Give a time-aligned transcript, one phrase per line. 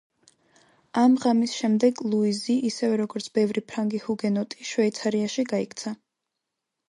[1.01, 5.95] ამ ღამის შემდეგ ლუიზი, ისევე როგორც ბევრი ფრანგი ჰუგენოტი შვეიცარიაში გაიქცა.